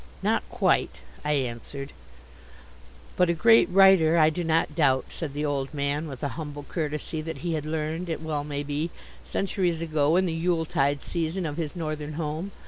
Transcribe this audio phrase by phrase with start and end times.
[0.23, 1.93] "Not quite," I answered.
[3.15, 6.63] "But a great writer, I do not doubt," said the old man, with a humble
[6.63, 8.89] courtesy that he had learned, it well may be,
[9.23, 12.49] centuries ago in the yule tide season of his northern home.